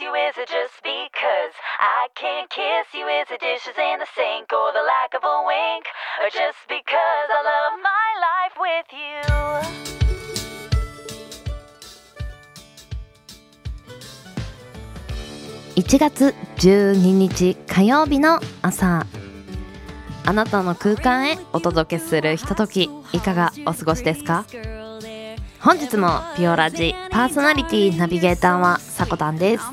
[0.00, 0.12] you?
[0.14, 3.06] Is it just because I can't kiss you?
[3.06, 5.84] Is it dishes in the sink or the lack of a wink?
[6.20, 9.96] Or just because I love my life with you?
[15.76, 19.06] 1月12日火曜日の朝
[20.24, 24.46] あなたの空間へお届けするひとときいかがお過ごしですか
[25.66, 29.64] 本日もピオラジパーソナリティナビゲーターはさこたんです。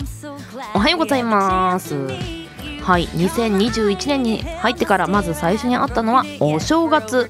[0.74, 1.94] おはようございます。
[2.82, 7.30] はい2021年に入ってからまず最初にあったのはお正月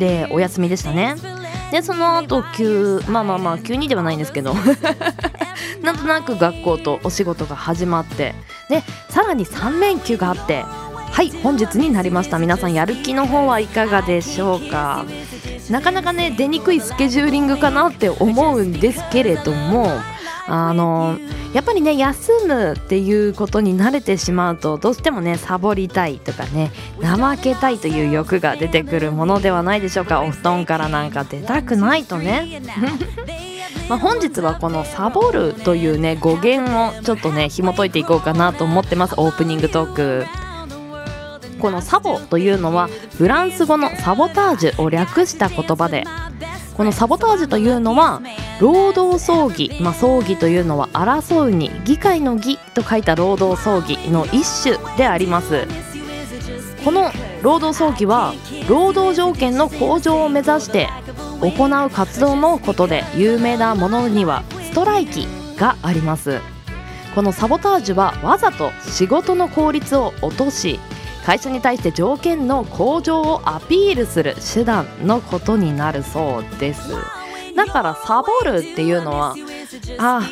[0.00, 1.14] でお休みでしたね。
[1.70, 4.56] でその後急まあまあまあ急にではないんですけど
[5.80, 8.34] なんとなく学校とお仕事が始まって
[8.68, 12.40] でさらに3連休があってはい本日になりました。
[12.40, 15.04] 皆さんやる気の方はいかがでしょうか？
[15.70, 19.88] なかなかね出にくいスケジューリングかなって思うんですけれども
[20.46, 21.18] あの
[21.54, 30.22] やっぱりね休むっていうことに慣れてしまうとどうしてもねサボりたいとかね怠けたいという欲が出てくるものではないでしょうか。
[30.22, 32.60] お布団からなんか出たくないとね。
[33.88, 39.14] まあ本日はこの「サボる」というね語源をちょっとね紐解いていこうかなと思ってます。
[39.16, 40.43] オープニングトーク。
[41.64, 46.04] このサボというのはフランス語のサボタージュを略した言葉で
[46.76, 48.20] このサボタージュというのは
[48.60, 55.66] 労働争議、まあ、争議というのは争うに議会の議と書いた労働争議の一種であります。
[56.84, 58.34] この労働争議は
[58.68, 60.90] 労働条件の向上を目指して
[61.40, 65.26] 行う活動のことで有名なものにはストライキ
[65.56, 66.42] があります。
[67.14, 70.78] このサボタージュはわざと仕事の効率を落とし
[71.24, 76.92] 会社に対して条件の向上をアピールする手段のことになるそうです。
[77.56, 79.34] だからサボるっていうのは
[79.98, 80.28] あ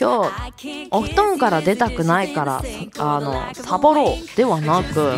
[0.00, 2.62] 今日お布団から出たくないから
[2.98, 5.14] あのサボろうではなく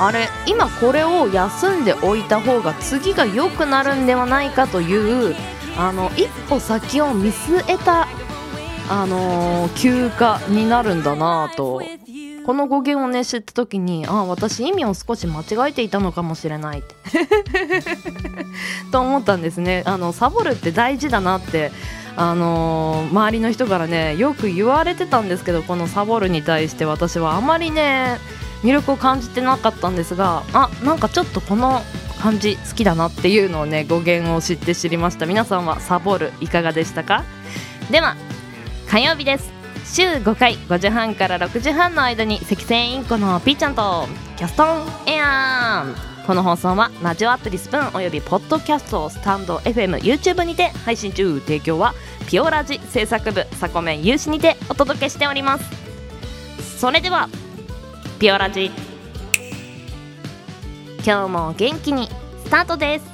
[0.00, 5.36] あれ今これを休んでおいた方が次が良くなるんではないかという
[5.78, 8.08] あの一歩先を見据えた
[8.90, 11.80] あのー休暇になるんだなぁと
[12.44, 16.94] この語源をね知った時にあ私意味を少し間違えていたのかもしれないって。
[18.92, 19.82] と思ったんですね。
[19.86, 21.72] あのサボるって大事だなって
[22.16, 28.18] あのー周りの人からねよく言われてたんですけどこのサボるに対して私はあまりね
[28.62, 31.82] 魅力を感じてなかったんですがあなんかちょっとこの
[32.20, 35.26] 感じ好きだなっていうのをね語源を知って知りました。
[35.26, 37.24] 皆さんはサボるいかがでしたか？
[37.90, 38.16] では
[38.88, 39.53] 火曜日です。
[39.84, 44.06] 週5回5時半から6時半の間に赤線インコのピーちゃんと
[44.36, 51.38] キャストンエアーこの放送はラジオアプリスプーンおよびポッドキャストスタンド FMYouTube にて配信中。
[51.40, 51.94] 提供は
[52.26, 56.78] ピオラジ制作部サコメン有志にてお届けしております。
[56.78, 57.28] それでは
[58.18, 58.70] ピオラジ。
[61.04, 62.08] 今日も元気に
[62.46, 63.13] スタートです。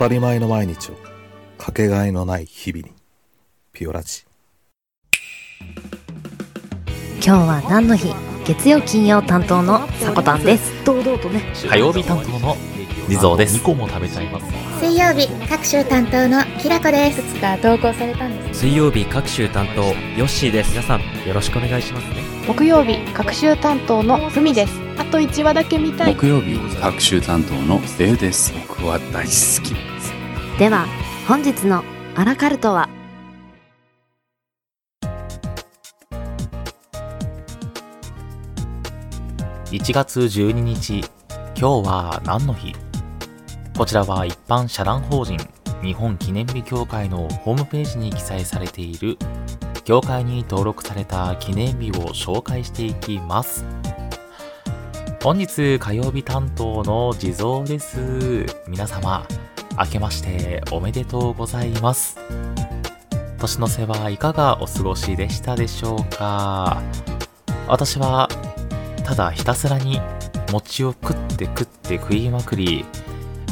[0.00, 0.94] 当たり前の毎日を
[1.58, 2.90] かけがえのない日々に
[3.70, 4.24] ピオラジ。
[7.22, 8.14] 今日は何の日？
[8.46, 10.72] 月曜金曜担当のさこたんです。
[10.86, 11.42] 堂々とね。
[11.68, 12.56] 火曜日担当の
[13.10, 13.58] 地蔵です。
[13.58, 14.46] 2個も食べちゃいます。
[14.82, 17.22] 水曜日各週担当のきらこです。
[17.34, 18.60] つか投稿されたんです。
[18.60, 19.92] 水曜日各週担当ヨ
[20.24, 20.70] ッシーです。
[20.70, 22.22] 皆さんよろしくお願いしますね。
[22.46, 24.80] 木曜日各週担当のふみです。
[24.80, 26.14] あと1話だけ見たい。
[26.14, 29.74] 木曜日各週担当のです僕は大好き。
[29.74, 30.12] です
[30.58, 30.86] では
[31.26, 31.82] 本日の
[32.14, 32.88] アラカルトは
[39.72, 41.00] ？1月12日
[41.56, 42.74] 今日は何の日？
[43.76, 45.38] こちらは一般社団法人
[45.82, 49.16] 日本記念日協会のホームページに記載されている
[49.84, 53.64] 協会に登録された記念日を紹介していきます
[55.22, 58.46] 本日火曜日担当の地蔵です。
[58.66, 59.26] 皆様
[59.78, 62.16] 明けましておめでとうございます。
[63.38, 66.82] 年の瀬はいかがお過ごしでしたでしょうか。
[67.68, 68.30] 私は
[69.04, 70.00] ただひたすらに
[70.52, 72.86] 餅を食って食って食いまくり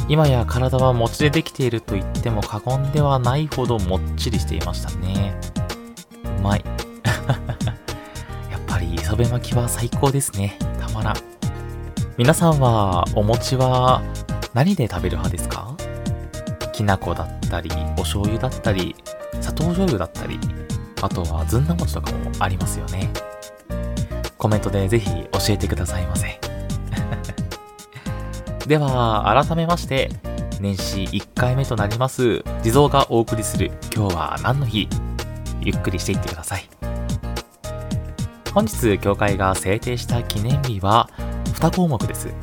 [0.07, 5.39] 今や体は餅でできていると言っても過言ではないほどもっちりしていましたね。
[6.39, 6.65] うまい。
[8.49, 10.57] やっぱり磯辺巻きは最高ですね。
[10.79, 11.38] たまらん。
[12.19, 14.01] 皆さんはお餅は
[14.53, 15.73] 何で食べる派ですか？
[16.73, 18.93] きな粉だったりお醤油だったり
[19.39, 20.37] 砂糖醤油だったり
[21.01, 23.09] あとはずんだ餅とかもありますよね。
[24.37, 26.37] コメントでぜひ教えてくださいませ。
[28.67, 30.11] では改めまして
[30.59, 34.89] 年始1回目となります地蔵がお送りする今日は何の日？
[35.61, 36.69] ゆっくりしていってください。
[38.53, 41.09] 本日教会が制定した記念日は
[41.59, 42.33] 2項目です。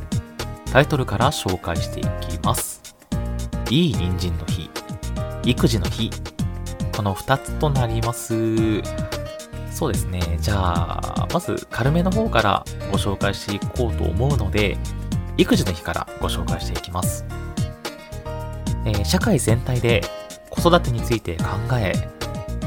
[0.73, 2.83] タイトルから紹介していきます。
[3.71, 4.71] いい人参の日。
[5.45, 6.11] 育児の日。
[6.95, 8.83] この2つとなります。
[9.71, 10.21] そうですね。
[10.41, 14.79] じゃあまず軽めの方からご紹介していこうと思うので
[15.37, 17.25] 育児の日からご紹介していきます、
[18.87, 20.03] えー社会全体で
[20.51, 21.45] 子育てについて考
[21.79, 21.93] え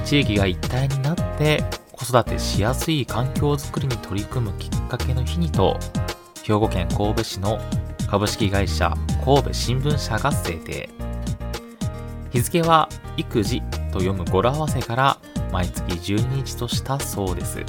[0.06, 5.78] 地域が一体になって子育てしやすい環境づくりに取り組むきっかけの日にと
[6.50, 7.60] 兵庫県神戸市の
[8.10, 8.92] 株式会社
[9.24, 10.90] 神戸新聞社が制定。
[12.32, 13.62] 日付は育児
[13.92, 15.20] と読む語呂合わせから
[15.52, 17.64] 毎月12日としたそうです。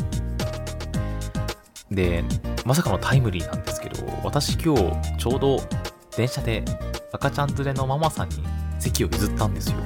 [1.90, 2.24] で
[2.64, 5.58] まさかのタイムリーなんですけど私今日ちょうど
[6.16, 6.64] 電車で
[7.12, 8.36] 赤ちゃん連れのママさんに
[8.78, 9.76] 席を譲ったんですよ。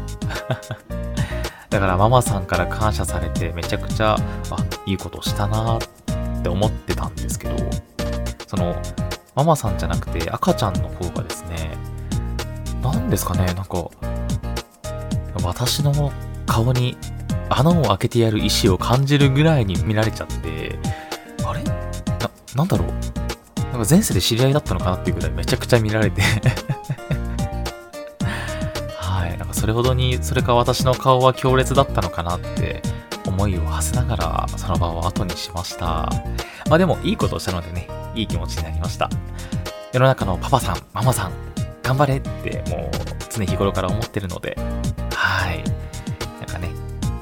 [1.69, 4.19] だからママさんから感謝されてめちゃくちゃあ
[4.87, 5.81] いいことしたなっ
[6.45, 7.94] て思ってたんですけど
[8.55, 8.81] その
[9.35, 11.77] ママさんじゃなくて赤ちゃんの方がですね
[12.83, 13.91] 何ですかねなんか
[15.43, 16.13] 私の
[16.47, 16.97] 顔に
[17.49, 20.79] 穴を開けてやる意志を感じるぐらいに見られちゃって
[21.45, 21.65] あれ？
[21.65, 21.75] な
[22.55, 22.89] なんだろう？
[23.73, 26.23] なんか前世で知り合いだったのかなっていうぐらいめちゃくちゃ見られて。
[28.97, 32.83] はいなんかそれほどにそれか私の顔は強烈だったのかなって
[33.27, 35.87] 思いを馳せながらその場を後にしました。
[36.69, 39.09] まあでもいいことをしたのでねいい気持ちになりました。
[39.93, 41.33] 世の中のパパさんママさん
[41.83, 42.91] 頑張れってもう
[43.31, 44.57] 常日頃から思ってるので
[45.15, 45.63] はい。
[46.41, 46.69] なんかね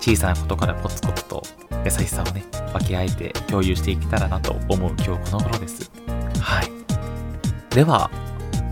[0.01, 1.43] 小さなことからコツコツと
[1.85, 5.91] 優しさをね分け合えて共有していけたらなと思う今日この頃です。
[6.41, 6.71] はい。
[7.75, 8.11] では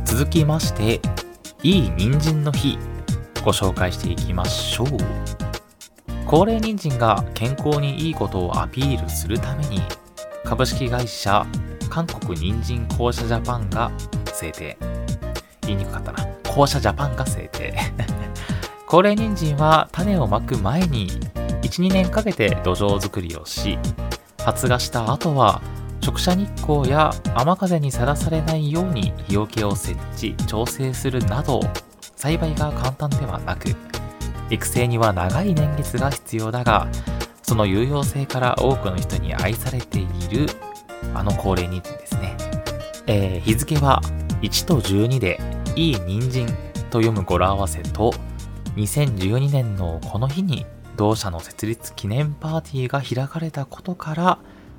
[0.04, 1.00] 続きまして
[1.62, 2.78] いい人参の日
[3.44, 4.86] ご紹介していきましょう。
[6.26, 9.80] 高齢人参が健康にいいことをアピールするために
[10.44, 11.44] 株式会社
[11.90, 13.90] 韓国人参公社ジャパンが
[14.32, 14.78] 制定。
[15.62, 16.24] 言いにくかったな。
[16.48, 17.76] 公社ジャパンが制定。
[18.86, 21.10] 高齢人参は種をまく前に
[21.62, 23.78] 12年かけて土壌作りをし
[24.44, 25.62] 発芽した後は
[26.04, 31.60] 直射日光や雨風にさらされないように日よけを設置調整するなど
[32.16, 33.68] 栽培が簡単ではなく
[34.50, 36.88] 育成には長い年月が必要だが
[37.42, 40.46] その有用性から多くの人に愛されている
[41.14, 42.36] あの高齢人参ですね、
[43.06, 44.00] えー日付は
[44.42, 45.38] 1と12で
[45.76, 46.46] いい人参
[46.90, 48.12] と読む語呂合わせと
[48.76, 50.66] 2012年のこの日に
[50.96, 54.38] 同社の設立記念パーティーが開かれたことから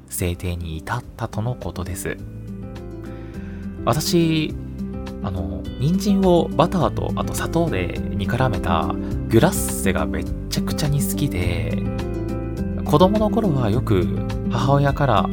[0.09, 2.17] 制定に至ったとのことです。
[3.85, 4.53] 私
[5.23, 8.91] あの人参をバターとあと砂糖で煮絡めた
[9.29, 11.77] グラッセがめっちゃくちゃに好きで
[12.85, 14.05] 子供の頃はよく
[14.51, 15.29] 母親から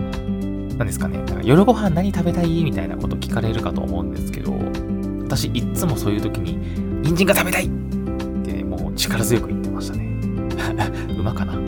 [0.79, 1.19] 何ですかね。
[1.43, 2.63] 夜ご飯何食べたい？
[2.65, 4.53] みたいなこと聞かれるかと思うんですけど
[5.25, 6.57] 私いっつもそういう時に
[7.03, 7.71] 人参が食べたいっ
[8.45, 10.07] てもう力強く言ってましたね。
[11.19, 11.55] 馬かな？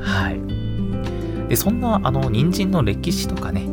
[0.00, 0.40] はい。
[1.48, 3.66] でそんなあの人参の歴史とかね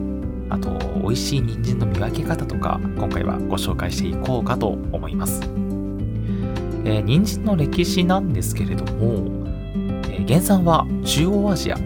[0.49, 5.41] あと美味しい人参の見分け方とか今回はご紹介していこうかと思います、
[6.83, 9.23] えー人参の歴史なんですけれども、
[10.09, 11.77] えー原産は中央アジア、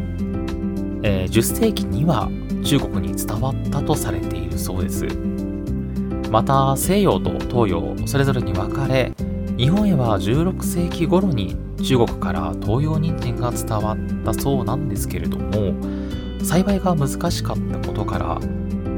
[1.04, 2.30] えー10世紀には
[2.64, 5.06] 中国に伝わったとされているそうです。
[6.32, 9.14] また西洋と東洋それぞれに分かれ
[9.56, 15.76] 日本へは16世紀頃に中国から東洋人参が伝わったそうなんですけれども
[16.44, 18.40] 栽培が難しかったことから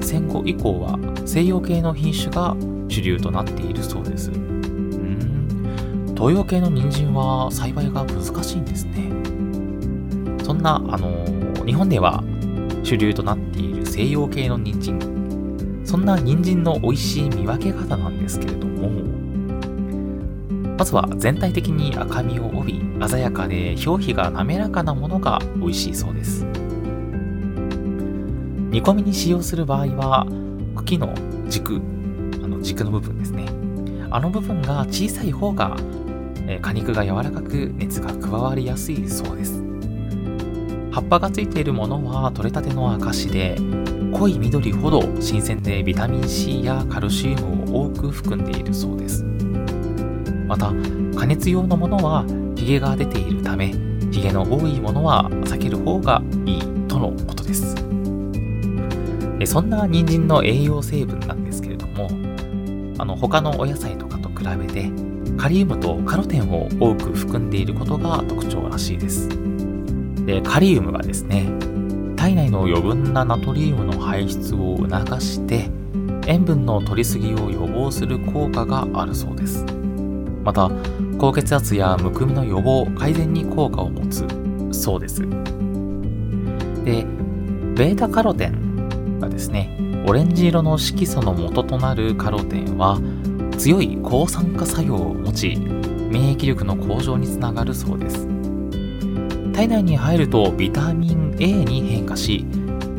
[0.02, 2.56] 戦後以降は西洋系の品種が
[2.88, 4.30] 主流となっているそうです。
[4.30, 6.14] うん。
[6.16, 9.12] 東洋系の人参は栽培が難しいんですね。
[10.44, 11.26] そんなあの
[11.66, 12.24] 日本では
[12.84, 15.00] 主流となっている西洋系の人参。
[15.84, 18.90] そんな人参の美味しい見分け方なんですけれども
[20.78, 26.44] まずは全体的に赤みを帯び鮮やかで表皮が滑らかなものが美味しいそうです。
[28.72, 30.28] 煮込みに使用する場合は
[30.76, 31.14] 茎の
[31.48, 31.80] 軸
[32.44, 33.46] あの軸の部分ですね。
[34.12, 35.78] あの部分が小さい方が、
[36.62, 39.65] 果肉が柔らかく熱が加わりやすいそうです。
[40.96, 43.58] 葉っぱがついているものは取れたての証で
[44.14, 49.26] 濃い緑ほど新鮮でビタミン C やカルシウムを多く含んでいるそうです。
[50.48, 50.72] また
[51.14, 52.24] 加熱用のものは
[52.56, 53.74] ヒゲが出ているため
[54.10, 57.76] ヒゲの多いものは避ける方がいいとのことです。
[59.46, 62.08] そんな人参の栄養成分なんですけれども
[63.00, 64.90] あの他のお野菜とかと比べて
[65.36, 69.28] カリウムとカロテンを多く含んでいることが特徴らしいです。
[70.26, 71.48] でカリウムがですね
[72.16, 75.70] 体内の余分なナトリウムの排出を促して
[76.28, 79.64] 塩分の摂りすぎを予防する効果があるそうです。
[80.44, 80.72] また
[81.18, 84.26] 高血圧やむくみの予防改善に効果を持つ
[84.72, 85.22] そうです。
[86.84, 87.06] で
[87.76, 93.00] ベータカロテンがですねオレンジ色の色素の元となるカロテンは
[93.58, 98.35] 強い抗酸化作用を持ち免疫力の向上につながるそうです。
[99.56, 102.46] 体内に入るとビタミン A に変化し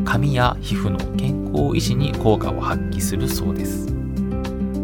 [0.03, 3.85] 髪や皮膚の健康維持に効果を発揮するそうです。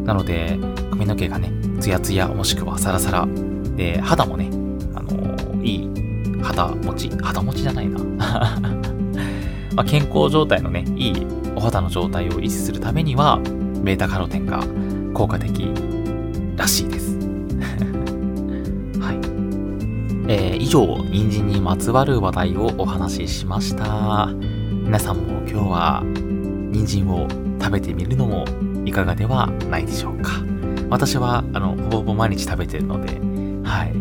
[0.06, 0.60] なので
[0.92, 3.28] 髪の毛がねツヤツヤもしくはサラサラ
[3.76, 4.52] で肌もね
[4.94, 5.90] あのいい
[6.44, 8.00] 肌持ち肌持ちじゃないな。
[9.74, 13.40] ま健康状態のねいいお肌の状態を維持するためには
[13.84, 14.64] ベータカロテンが
[15.16, 15.74] 効果的
[20.74, 24.28] 上、人参にまつわる話題をお話ししました。
[24.72, 27.28] 皆さんも今日は人参を
[27.62, 28.44] 食べてみるのも
[28.84, 30.32] いかがではないでしょうか。
[30.90, 33.20] 私は、あの、ほぼほぼ毎日食べてるので、
[33.64, 33.94] はい。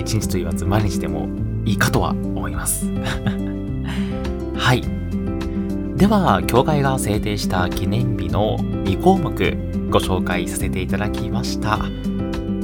[0.00, 1.28] 一日と言わず毎日でも
[1.64, 2.88] いいかとは思います。
[4.54, 4.84] はい。
[5.96, 9.32] では、協会が制定した記念日の2項目
[9.90, 11.80] ご紹介させていただきました。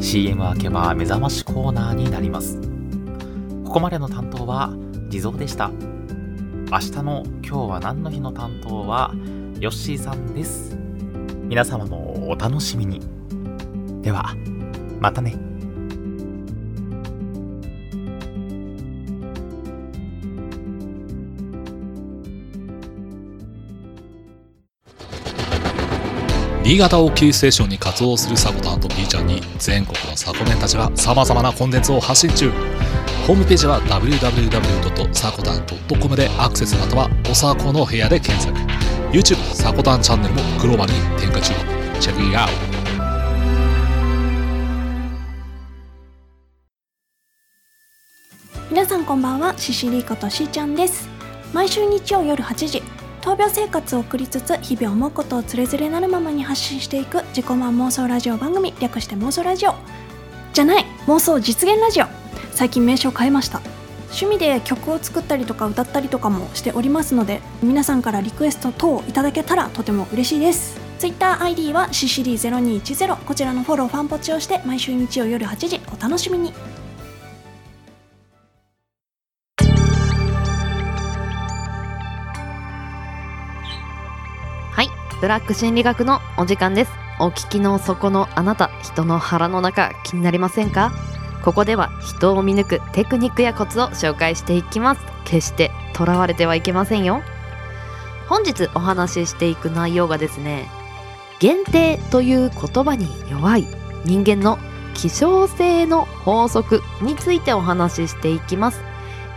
[0.00, 2.69] CM 明けは目覚ましコーナーになります。
[3.70, 4.74] ここまでの担当は
[5.10, 5.70] 地蔵でした。
[6.72, 9.14] 明日の今日は何の日の担当は
[9.60, 10.76] ヨッシーさんです。
[11.44, 13.00] 皆様もお楽しみに。
[14.02, 14.34] では、
[14.98, 15.49] またね。
[26.62, 32.50] 新潟をキーステーションに活動するサコタンと B ちゃんに全国のサコメンたちが様々なコンテンツを発信中。
[33.26, 38.54] ホームページは www.sakotan.com でアクセスまたはおさこの部屋で検索。
[39.10, 41.54] YouTube サコタンチャンネルもグローバルに展開中。
[41.98, 42.52] チェックイアウト
[48.70, 49.56] 皆さんこんばんは。
[49.56, 51.08] シシリーことしーちゃんです。
[51.54, 52.82] 毎週日曜夜8時
[53.20, 59.74] 闘病生活を送りつつ日々思うことをつれづれなるままに発信していく自己満妄想ラジオ番組略して妄想ラジオ。
[60.52, 62.06] じゃない妄想実現ラジオ。
[62.52, 63.60] 最近名称変えました。
[64.10, 70.80] 趣味で曲を作ったりとか歌ったりとかもしておりますので皆さんからリクエスト等いただけたらとても嬉しいです。
[70.98, 76.54] TwitterID はシシリー0210こちらのフォローファンポチをして毎週日曜夜8時お楽しみに。
[85.20, 86.92] ブラック心理学のお時間です。
[87.18, 90.92] お聞きの底のあなた、人の腹の中気になりませんか？
[91.44, 95.02] ここでは人を見抜くテクニックやコツを紹介していきます。
[95.26, 97.20] 決して囚われてはいけませんよ。
[98.30, 100.70] 本日お話ししていく内容がですね、
[101.38, 103.66] 限定という言葉に弱い
[104.06, 104.58] 人間の
[104.94, 108.80] 希少性の法則についてお話ししていきます。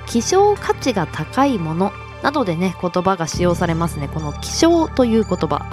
[0.06, 1.92] 希少価値が高いもの
[2.24, 4.08] などでね言葉が使用されますね。
[4.08, 5.66] この希少という言葉。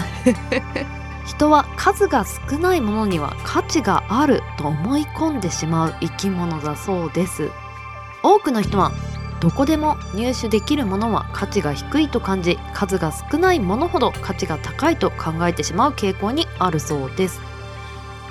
[1.24, 7.50] 人は数が少ないものには価値があると思い込んでしまう生き物だそうです。
[8.22, 8.90] 多くの人は
[9.40, 17.40] どこでも入手できるものは価値が低いと感じ数が少ないものほど価値が高いと考えてしまう傾向にあるそうです。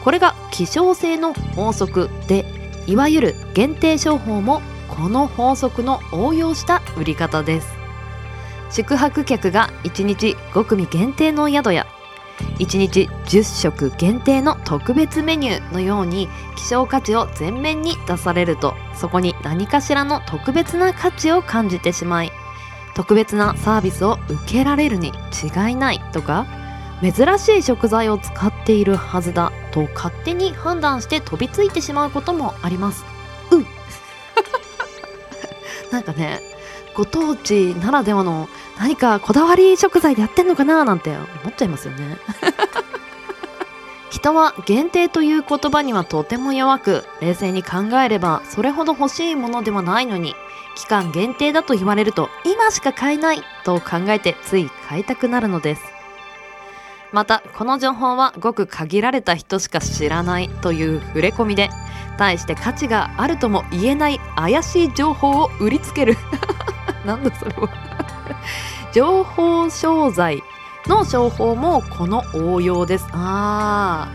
[0.03, 2.45] これが希少性の法則で
[2.85, 7.78] いわゆる限定商法もこの法則の応用した売り方です
[8.69, 11.87] 宿泊客が1日5組限定の宿や
[12.59, 22.31] 1日10食限定の特別メニューのように希少価値を前面に出されるとそこに何かしらの特別な価値を感じてしまい
[22.95, 26.45] 特別なサービスを受けられるに違いないとか
[27.01, 33.05] 珍しい食材を使っているはずだと勝手に判断して飛びついてしまうこともあります。
[33.51, 33.65] う
[35.93, 36.41] なんかね
[36.93, 42.17] ご当地ならではの何かこだわり食材でやってんのかななんて思っちゃいますよね。
[44.09, 50.33] 人は限定という言葉にはとても弱く冷静に考えればそれほど欲しいものではないのに
[50.75, 55.83] 期間限定だと言われると今しか買えないと考えてつい買いたくなるのです。
[57.11, 61.69] またこの情報はごく限られた人しか知らないという触れ込みで
[62.17, 66.17] 対して価値があるとも言えない怪しい情報を売りつける。
[67.05, 67.88] なんだそれは。
[68.93, 70.43] 情報商材
[70.87, 73.07] の商法もこの応用です。
[73.11, 74.07] あ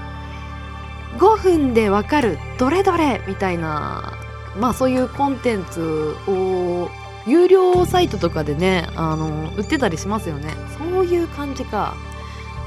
[1.16, 1.18] ー。
[1.18, 4.14] 5分でわかるどれどれみたいな
[4.58, 6.90] まあそういうコンテンツを
[7.24, 10.54] 有料サイトとかでねあの売ってたりしますよね。
[10.76, 11.94] そういう感じか。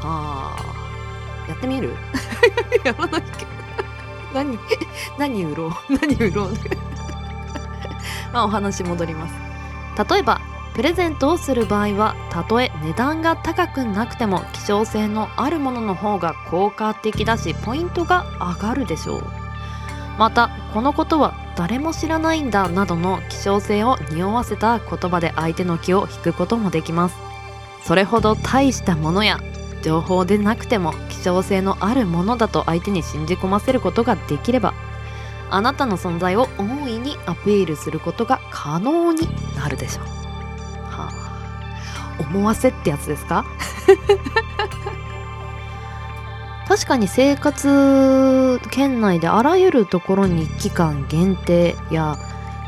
[0.02, 1.50] あー。
[1.50, 1.94] やってみる？
[2.84, 3.52] やらないけど。
[4.34, 4.60] 何？
[5.18, 5.72] 何売ろう？
[5.90, 6.54] 何売ろう？
[8.34, 9.34] まあお話戻ります。
[10.10, 10.40] 例えば
[10.78, 19.24] プレゼントをする場合はたとえ値段が高くなくても希少性のあるものの方が効果的だしポイントが上がるでしょう。
[20.20, 27.16] またこのことは誰も知らないんだなどの希少性を匂わせた言葉で相手の気を引くこともできます。
[27.84, 29.40] それほど大したものや
[29.82, 34.76] 情報でなくても希少性のあるものだと相手に信じ込ませることができれば
[35.50, 40.17] あなたの存在を大いにアピールすることが可能になるでしょう。
[42.20, 43.46] 思わせってやつですか？
[46.68, 52.18] 確かに生活圏内であらゆるところに期間限定や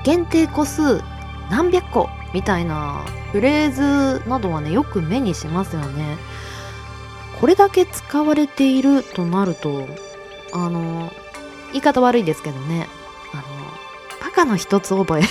[0.05, 1.01] 限定個数
[1.49, 3.03] 何百個みたいな
[3.33, 6.17] フレーズなどはねよく目にしますよね。
[7.41, 9.87] これだけ使われているとなると
[10.53, 11.11] あの
[11.71, 12.87] 言い方悪いですけどね。
[13.33, 13.43] あの
[14.21, 15.23] バカの一つ覚え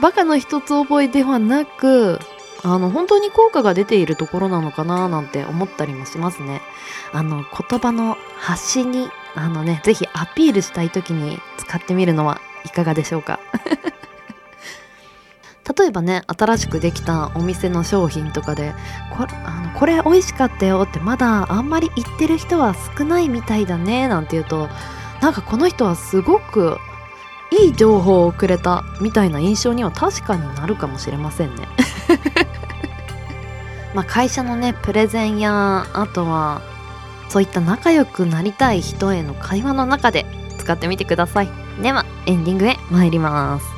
[0.00, 2.20] バカの一つ覚えではなく
[2.62, 6.60] あの本当に効果が出ているところなのかななんて思ったりもしますね。
[7.12, 13.38] あの言葉の発信にあのねぜひアピールしたい時に使ってみるのはいかがでしょうか。
[15.78, 18.74] 例えばね新しくできたお店の商品とかで
[19.16, 24.68] これあのこれ美味しかったよってまだあんまり言ってる人は少ないみたいだねなんて言うと
[25.20, 26.78] なんかこの人はすごく
[27.50, 31.68] いい情報をくれたみたいな印象には確かになるかもしれませんね。
[33.94, 36.60] まあ会社のねプレゼンやあとは
[37.28, 40.26] そういった仲良くなりたい人への会話の中で
[40.58, 41.48] 使ってみてください。
[41.82, 43.77] ではエンディングへ参ります。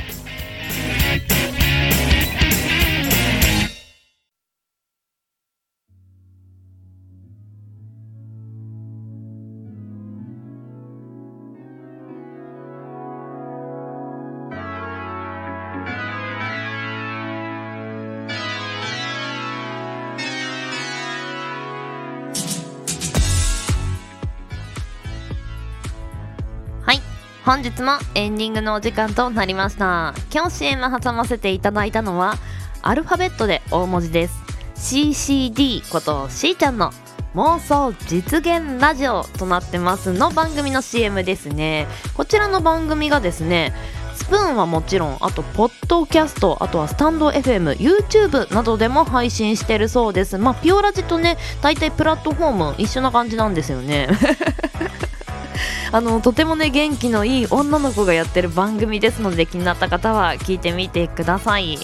[27.51, 30.13] 本日もエンディングのお時間となりました。
[30.33, 32.35] 今日 CM 挟ませていただいたのは
[32.81, 34.39] アルファベットで大文字です。
[34.75, 36.93] CCD ことしーちゃんの
[37.35, 41.87] 妄想実現ラジオとなってますの番組の CM ですね。
[42.15, 43.73] こちらの番組がですね
[44.15, 50.37] スプーンはもちろんあとポッドキャストあとはスタンド FM、YouTube などでも配信してるそうです。
[50.37, 54.07] まあピオラジとね大体プラットフォーム一緒な感じなんですよね。
[55.91, 61.77] あのとてもね元気のいい女の子がやってる番組ですので気になった方は聞いてみてください。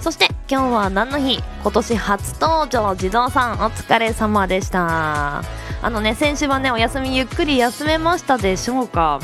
[0.00, 1.42] そして今日は何の日？
[1.62, 3.52] 今年初登場地蔵さん。
[3.60, 5.44] お疲れ様でした。
[5.82, 9.20] あのね先週はねお休みゆっくり休めましたでしょうか。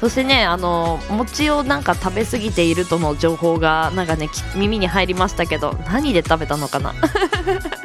[0.00, 6.94] そしてねあの餅をなんか食べ過ぎているとの情報がなんかね耳に入りましたけど何で食べたのかな？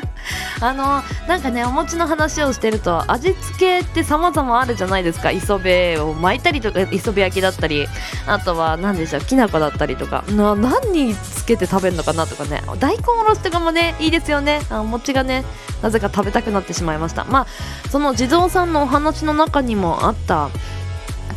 [0.66, 5.32] あのなんかねお餅の話をしてると味付けって様々あるじゃないですか。
[5.32, 7.88] 磯辺を巻いたりとか磯辺焼きだったり。
[8.28, 10.24] あとは何でしょうきな粉だったりとか。
[10.30, 12.64] な何につけて食べるのかなとかね。
[12.80, 14.62] 大根おろしとかもねいいですよね。
[14.70, 15.46] あお餅がね
[15.82, 17.26] なぜか食べたくなってしまいました。
[17.26, 17.48] まあ
[17.90, 20.50] その地蔵さんのお話の中にもあった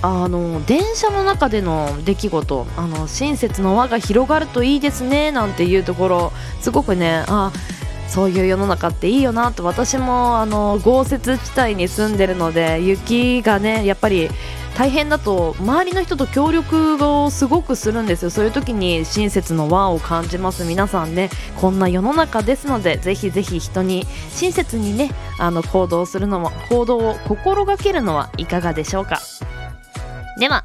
[0.01, 2.67] あの電車の中での出来事。
[2.77, 6.33] あの親切の輪が広がるといいですねなんていうところ。
[6.61, 7.53] すごくねあ
[8.09, 14.31] そういう世の中っていいよなと私もあの豪雪地帯に住んでるので雪がねやっぱり
[14.77, 18.31] 大変だと周りの人と協力をすごくするんですよ。
[18.31, 20.65] そういう時に親切の輪を感じます。
[20.65, 29.21] 皆さんねこんな世の中ですのでぜひぜひ人に親切にねあの行動するのも行動を心がけるのはいかがでしょうか。
[30.39, 30.65] では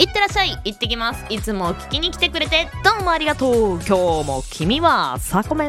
[0.00, 0.58] いってらっしゃい。
[0.64, 1.26] 行ってきます。
[1.28, 2.70] いつも聞きに来てくれて。
[2.82, 3.74] どうもありがとう。
[3.74, 3.90] 今日
[4.26, 5.68] も君はサコメン。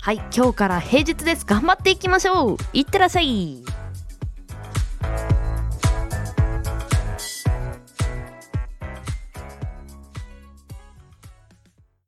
[0.00, 1.46] はい今日から平日です。
[1.46, 2.56] 頑張っていきましょう。
[2.72, 3.62] いってらっしゃい。